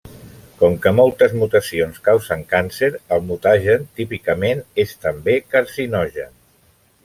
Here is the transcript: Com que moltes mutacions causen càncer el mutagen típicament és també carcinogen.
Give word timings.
Com 0.61 0.77
que 0.85 0.93
moltes 0.99 1.35
mutacions 1.41 1.99
causen 2.07 2.41
càncer 2.55 2.91
el 3.17 3.23
mutagen 3.29 3.87
típicament 4.01 4.67
és 4.85 4.99
també 5.07 5.39
carcinogen. 5.55 6.39